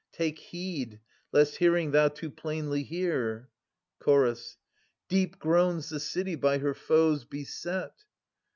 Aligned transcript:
Take 0.11 0.39
heed, 0.39 0.99
lest 1.31 1.57
hearing 1.57 1.91
thou 1.91 2.07
too 2.07 2.31
plainly 2.31 2.81
hear. 2.81 3.49
Chorus. 3.99 4.57
Deep 5.07 5.37
groans 5.37 5.89
the 5.89 5.99
city 5.99 6.33
by 6.33 6.57
her 6.57 6.73
foes 6.73 7.23
beset 7.23 7.93